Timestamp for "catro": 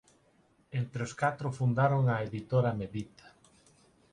1.21-1.55